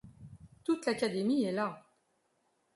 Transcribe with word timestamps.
Toute 0.63 0.87
l'académie 0.87 1.43
est 1.43 1.51
là. 1.51 1.85